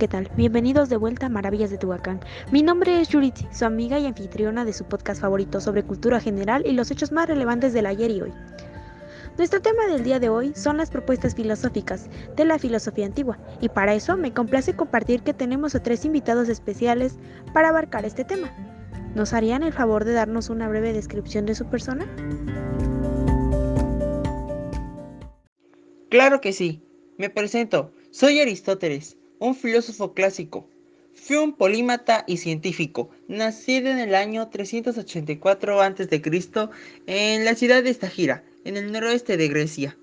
[0.00, 0.30] ¿qué tal?
[0.34, 2.20] Bienvenidos de vuelta a Maravillas de Tehuacán.
[2.50, 6.62] Mi nombre es Yuritsi, su amiga y anfitriona de su podcast favorito sobre cultura general
[6.64, 8.32] y los hechos más relevantes del ayer y hoy.
[9.36, 13.68] Nuestro tema del día de hoy son las propuestas filosóficas de la filosofía antigua, y
[13.68, 17.18] para eso me complace compartir que tenemos a tres invitados especiales
[17.52, 18.50] para abarcar este tema.
[19.14, 22.06] ¿Nos harían el favor de darnos una breve descripción de su persona?
[26.08, 26.86] Claro que sí.
[27.18, 27.92] Me presento.
[28.12, 30.68] Soy Aristóteles un filósofo clásico.
[31.14, 36.22] Fue un polímata y científico, nacido en el año 384 a.C.
[37.06, 39.96] en la ciudad de Estagira, en el noroeste de Grecia.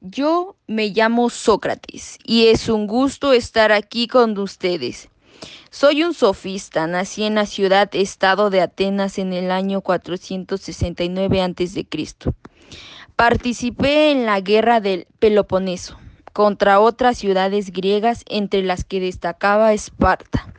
[0.00, 5.08] Yo me llamo Sócrates y es un gusto estar aquí con ustedes.
[5.70, 11.86] Soy un sofista, nací en la ciudad-estado de Atenas en el año 469 a.C.
[13.14, 16.01] Participé en la guerra del Peloponeso
[16.32, 20.52] contra otras ciudades griegas entre las que destacaba Esparta,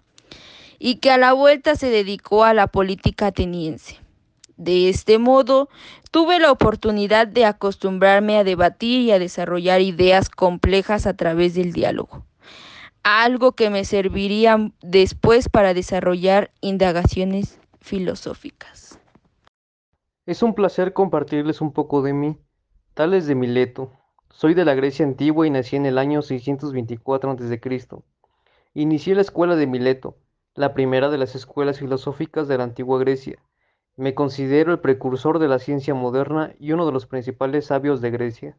[0.79, 3.99] y que a la vuelta se dedicó a la política ateniense.
[4.57, 5.69] De este modo,
[6.11, 11.73] tuve la oportunidad de acostumbrarme a debatir y a desarrollar ideas complejas a través del
[11.73, 12.25] diálogo,
[13.01, 18.99] algo que me serviría después para desarrollar indagaciones filosóficas.
[20.25, 22.37] Es un placer compartirles un poco de mí,
[22.93, 23.91] tales de Mileto,
[24.33, 27.79] soy de la Grecia antigua y nací en el año 624 a.C.
[28.73, 30.17] Inicié la escuela de Mileto,
[30.55, 33.37] la primera de las escuelas filosóficas de la antigua Grecia.
[33.95, 38.09] Me considero el precursor de la ciencia moderna y uno de los principales sabios de
[38.09, 38.57] Grecia.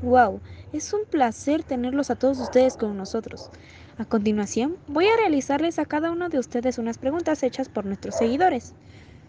[0.00, 0.40] Wow,
[0.72, 3.50] es un placer tenerlos a todos ustedes con nosotros.
[3.98, 8.14] A continuación, voy a realizarles a cada uno de ustedes unas preguntas hechas por nuestros
[8.14, 8.74] seguidores.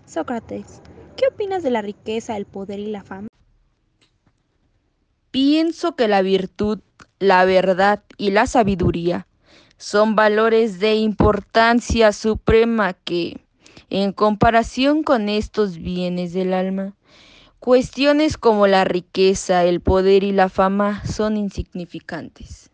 [0.05, 0.83] Sócrates,
[1.17, 3.28] ¿qué opinas de la riqueza, el poder y la fama?
[5.31, 6.79] Pienso que la virtud,
[7.19, 9.27] la verdad y la sabiduría
[9.77, 13.39] son valores de importancia suprema que,
[13.89, 16.95] en comparación con estos bienes del alma,
[17.59, 22.69] cuestiones como la riqueza, el poder y la fama son insignificantes.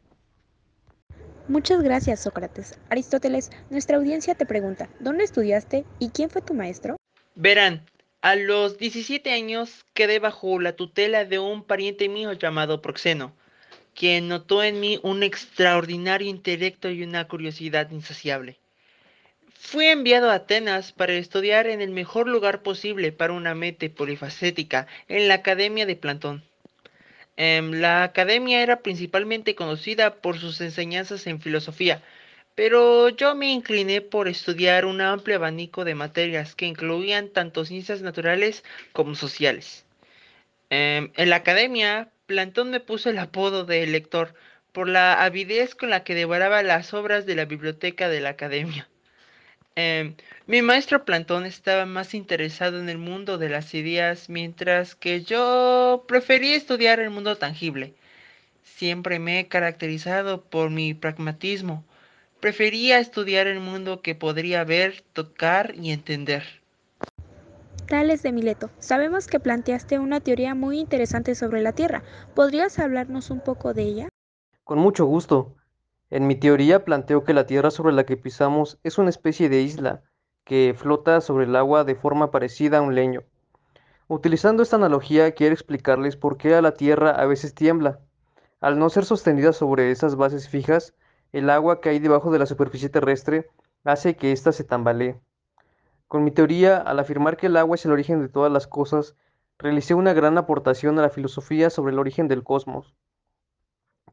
[1.47, 2.79] Muchas gracias, Sócrates.
[2.89, 6.95] Aristóteles, nuestra audiencia te pregunta, ¿dónde estudiaste y quién fue tu maestro?
[7.35, 7.85] Verán,
[8.25, 13.35] a los 17 años quedé bajo la tutela de un pariente mío llamado Proxeno,
[13.93, 18.57] quien notó en mí un extraordinario intelecto y una curiosidad insaciable.
[19.53, 24.87] Fui enviado a Atenas para estudiar en el mejor lugar posible para una mente polifacética
[25.07, 26.43] en la Academia de Platón.
[27.37, 32.01] Em, la academia era principalmente conocida por sus enseñanzas en filosofía,
[32.55, 38.01] pero yo me incliné por estudiar un amplio abanico de materias que incluían tanto ciencias
[38.01, 39.85] naturales como sociales.
[40.69, 44.33] Em, en la academia, Plantón me puso el apodo de lector
[44.71, 48.89] por la avidez con la que devoraba las obras de la biblioteca de la academia.
[49.75, 50.15] Em,
[50.47, 56.05] mi maestro Plantón estaba más interesado en el mundo de las ideas, mientras que yo
[56.07, 57.93] prefería estudiar el mundo tangible.
[58.63, 61.85] Siempre me he caracterizado por mi pragmatismo,
[62.45, 66.43] Prefería estudiar el mundo que podría ver, tocar y entender.
[67.87, 72.03] Tales de Mileto, sabemos que planteaste una teoría muy interesante sobre la Tierra.
[72.35, 74.09] ¿Podrías hablarnos un poco de ella?
[74.63, 75.55] Con mucho gusto.
[76.11, 79.63] En mi teoría planteo que la Tierra sobre la que pisamos es una especie de
[79.63, 80.03] isla
[80.43, 83.23] que flota sobre el agua de forma parecida a un leño.
[84.07, 88.01] Utilizando esta analogía quiero explicarles por qué a la Tierra a veces tiembla.
[88.61, 90.93] Al no ser sostenida sobre esas bases fijas,
[91.35, 93.49] el agua que hay debajo de la superficie terrestre
[93.83, 95.19] hace que ésta se tambalee.
[96.07, 99.17] Con mi teoría, al afirmar que el agua es el origen de todas las cosas,
[99.57, 102.95] realicé una gran aportación a la filosofía sobre el origen del cosmos.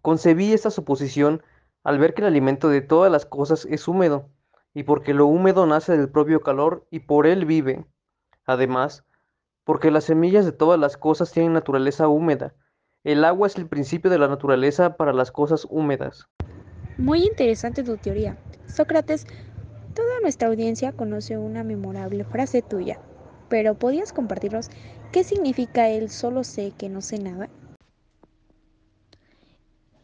[0.01, 1.45] Concebí esta suposición
[1.85, 4.29] al ver que el alimento de todas las cosas es húmedo,
[4.75, 7.87] y porque lo húmedo nace del propio calor y por él vive.
[8.47, 9.05] Además,
[9.63, 12.53] porque las semillas de todas las cosas tienen naturaleza húmeda.
[13.05, 16.29] El agua es el principio de la naturaleza para las cosas húmedas.
[16.99, 18.37] Muy interesante tu teoría.
[18.67, 19.27] Sócrates,
[19.95, 22.99] toda nuestra audiencia conoce una memorable frase tuya,
[23.49, 24.69] pero ¿podías compartirnos
[25.11, 27.49] qué significa el solo sé que no sé nada?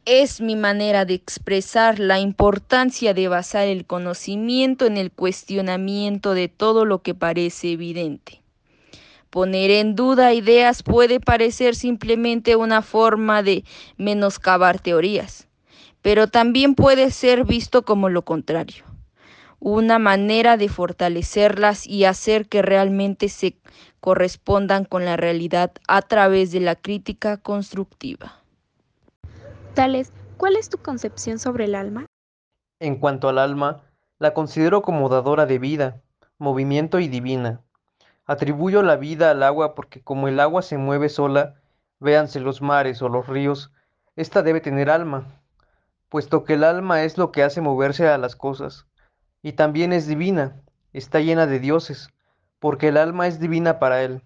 [0.06, 6.48] Es mi manera de expresar la importancia de basar el conocimiento en el cuestionamiento de
[6.48, 8.40] todo lo que parece evidente.
[9.28, 13.64] Poner en duda ideas puede parecer simplemente una forma de
[13.98, 15.47] menoscabar teorías
[16.02, 18.84] pero también puede ser visto como lo contrario,
[19.58, 23.56] una manera de fortalecerlas y hacer que realmente se
[24.00, 28.40] correspondan con la realidad a través de la crítica constructiva.
[29.74, 32.06] Tales, ¿Cuál es tu concepción sobre el alma?
[32.78, 33.82] En cuanto al alma,
[34.20, 36.00] la considero como dadora de vida,
[36.38, 37.60] movimiento y divina.
[38.24, 41.56] Atribuyo la vida al agua porque como el agua se mueve sola,
[41.98, 43.72] véanse los mares o los ríos,
[44.14, 45.26] ésta debe tener alma,
[46.08, 48.86] puesto que el alma es lo que hace moverse a las cosas,
[49.42, 50.60] y también es divina,
[50.92, 52.08] está llena de dioses,
[52.58, 54.22] porque el alma es divina para él.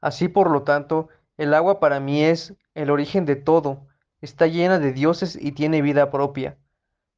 [0.00, 3.86] Así por lo tanto, el agua para mí es el origen de todo,
[4.20, 6.56] está llena de dioses y tiene vida propia,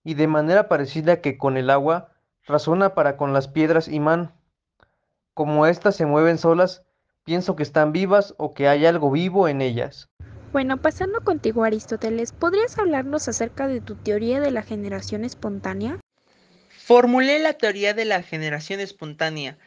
[0.04, 2.12] y de manera parecida que con el agua,
[2.46, 4.32] razona para con las piedras imán.
[5.34, 6.84] Como éstas se mueven solas,
[7.24, 10.08] pienso que están vivas o que hay algo vivo en ellas.
[10.52, 15.98] Bueno, pasando contigo Aristóteles, ¿podrías hablarnos acerca de tu teoría de la generación espontánea?
[16.86, 19.58] Formulé la teoría de la generación espontánea,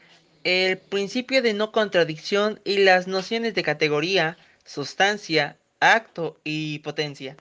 [0.44, 7.36] el principio de no contradicción y las nociones de categoría, sustancia, acto y potencia.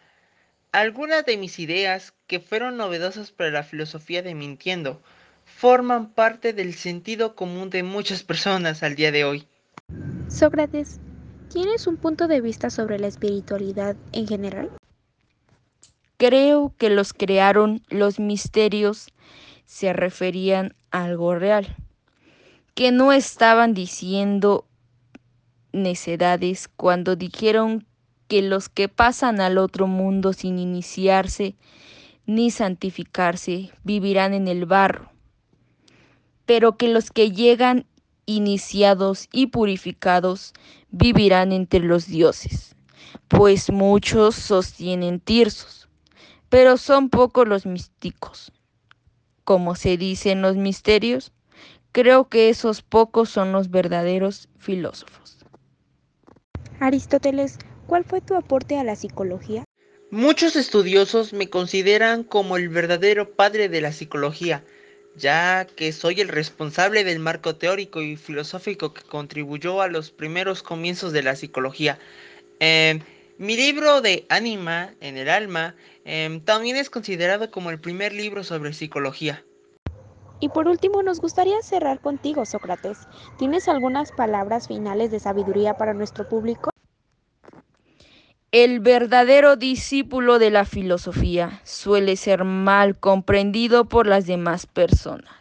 [0.73, 5.01] Algunas de mis ideas, que fueron novedosas para la filosofía de Mintiendo,
[5.45, 9.47] forman parte del sentido común de muchas personas al día de hoy.
[10.29, 11.01] Sócrates,
[11.49, 14.71] ¿tienes un punto de vista sobre la espiritualidad en general?
[16.17, 19.09] Creo que los crearon los misterios
[19.65, 21.77] se referían a algo real,
[22.75, 24.67] que no estaban diciendo
[25.73, 27.87] necedades cuando dijeron
[28.27, 31.55] que los que pasan al otro mundo sin iniciarse
[32.27, 35.11] ni santificarse vivirán en el barro,
[36.47, 37.87] pero que los que llegan
[38.29, 40.53] iniciados y purificados
[40.91, 42.77] vivirán entre los dioses,
[43.27, 45.89] pues muchos sostienen tirsos,
[46.51, 48.53] pero son pocos los místicos.
[49.45, 51.33] Como se dice en los misterios,
[51.93, 55.39] creo que esos pocos son los verdaderos filósofos.
[56.81, 59.65] Aristóteles, ¿cuál fue tu aporte a la psicología?
[60.11, 64.65] Muchos estudiosos me consideran como el verdadero padre de la psicología,
[65.19, 70.63] ya que soy el responsable del marco teórico y filosófico que contribuyó a los primeros
[70.63, 71.99] comienzos de la psicología.
[72.61, 73.01] Eh,
[73.39, 75.75] mi libro de Anima en el alma
[76.05, 79.45] eh, también es considerado como el primer libro sobre psicología.
[80.41, 82.99] Y por último, nos gustaría cerrar contigo, Sócrates.
[83.39, 86.71] ¿Tienes algunas palabras finales de sabiduría para nuestro público?
[88.51, 95.38] El verdadero discípulo de la filosofía suele ser mal comprendido por las demás personas.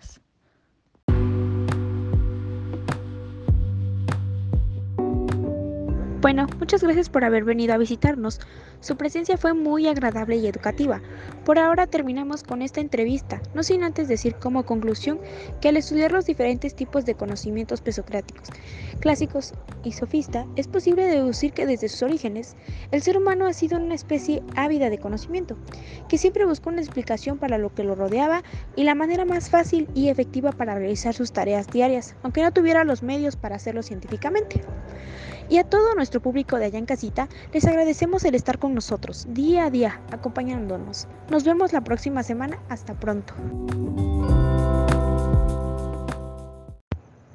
[6.28, 8.42] Bueno, muchas gracias por haber venido a visitarnos.
[8.82, 11.02] Su presencia fue muy agradable y educativa.
[11.46, 15.22] Por ahora terminamos con esta entrevista, no sin antes decir como conclusión
[15.62, 18.50] que al estudiar los diferentes tipos de conocimientos presocráticos,
[19.00, 19.54] clásicos
[19.86, 22.58] y sofista, es posible deducir que desde sus orígenes
[22.92, 25.56] el ser humano ha sido una especie ávida de conocimiento,
[26.10, 28.44] que siempre buscó una explicación para lo que lo rodeaba
[28.76, 32.84] y la manera más fácil y efectiva para realizar sus tareas diarias, aunque no tuviera
[32.84, 34.62] los medios para hacerlo científicamente.
[35.50, 39.26] Y a todo nuestro público de allá en casita, les agradecemos el estar con nosotros
[39.30, 41.08] día a día, acompañándonos.
[41.30, 42.60] Nos vemos la próxima semana.
[42.70, 43.34] Hasta pronto.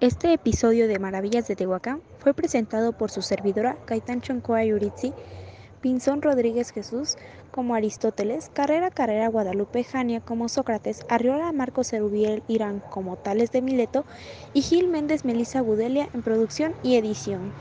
[0.00, 5.12] Este episodio de Maravillas de Tehuacán fue presentado por su servidora Caitán Choncoa Yuritzi,
[5.80, 7.16] Pinzón Rodríguez Jesús
[7.52, 13.62] como Aristóteles, Carrera Carrera Guadalupe Jania como Sócrates, Arriola Marcos Cerubiel Irán como Tales de
[13.62, 14.04] Mileto
[14.52, 17.52] y Gil Méndez Melissa Budelia en producción y edición.